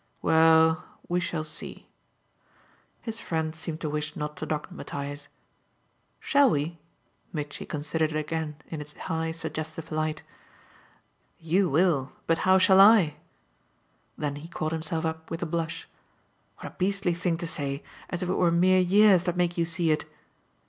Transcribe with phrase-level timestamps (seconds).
[0.23, 1.87] "Well, we shall see."
[3.03, 5.27] His friend seemed to wish not to dogmatise.
[6.19, 6.79] "SHALL we?"
[7.31, 10.23] Mitchy considered it again in its high suggestive light.
[11.37, 13.17] "You will but how shall I?"
[14.17, 15.87] Then he caught himself up with a blush.
[16.57, 19.65] "What a beastly thing to say as if it were mere years that make you
[19.65, 20.05] see it!"